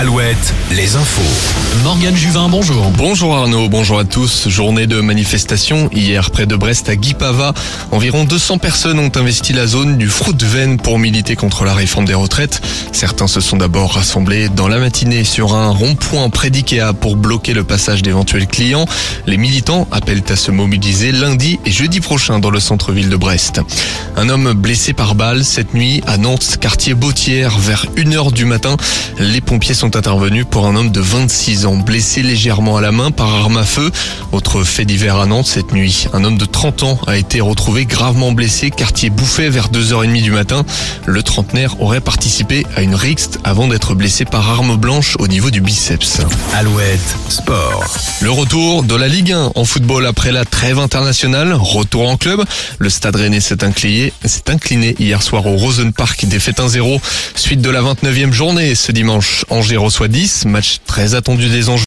[0.00, 0.09] al
[0.70, 1.22] Les infos.
[1.82, 2.90] Morgane Juvin, bonjour.
[2.90, 4.50] Bonjour Arnaud, bonjour à tous.
[4.50, 7.54] Journée de manifestation hier près de Brest à Guipava.
[7.90, 12.12] Environ 200 personnes ont investi la zone du Fruit-de-Veine pour militer contre la réforme des
[12.12, 12.60] retraites.
[12.92, 17.54] Certains se sont d'abord rassemblés dans la matinée sur un rond-point près d'Ikea pour bloquer
[17.54, 18.84] le passage d'éventuels clients.
[19.26, 23.62] Les militants appellent à se mobiliser lundi et jeudi prochain dans le centre-ville de Brest.
[24.18, 28.76] Un homme blessé par balle cette nuit à Nantes, quartier Bautière, vers 1h du matin.
[29.18, 30.09] Les pompiers sont intervenus
[30.50, 33.92] pour un homme de 26 ans blessé légèrement à la main par arme à feu.
[34.32, 36.08] Autre fait divers à Nantes cette nuit.
[36.12, 40.32] Un homme de 30 ans a été retrouvé gravement blessé quartier Bouffet vers 2h30 du
[40.32, 40.64] matin.
[41.06, 45.50] Le trentenaire aurait participé à une rixte avant d'être blessé par arme blanche au niveau
[45.50, 46.20] du biceps.
[46.54, 47.84] Alouette, sport.
[48.22, 51.54] Le retour de la Ligue 1 en football après la trêve internationale.
[51.54, 52.44] Retour en club.
[52.78, 57.00] Le Stade Rennais s'est incliné, hier soir au Rosenpark, défaite 1-0.
[57.34, 59.46] Suite de la 29e journée ce dimanche.
[59.48, 61.78] Angers reçoit 10, match très attendu des enjeux.